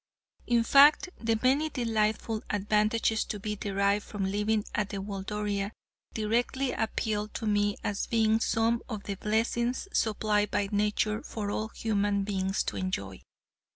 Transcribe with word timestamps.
In 0.47 0.63
fact, 0.63 1.09
the 1.19 1.37
many 1.43 1.69
delightful 1.69 2.41
advantages 2.49 3.23
to 3.25 3.39
be 3.39 3.55
derived 3.55 4.03
from 4.03 4.25
living 4.25 4.63
at 4.73 4.89
the 4.89 4.97
Waldoria 4.97 5.69
directly 6.15 6.71
appealed 6.71 7.35
to 7.35 7.45
me 7.45 7.77
as 7.83 8.07
being 8.07 8.39
some 8.39 8.81
of 8.89 9.03
the 9.03 9.13
blessings 9.13 9.87
supplied 9.93 10.49
by 10.49 10.69
nature 10.71 11.21
for 11.21 11.51
all 11.51 11.67
human 11.67 12.23
beings 12.23 12.63
to 12.63 12.77
enjoy. 12.77 13.21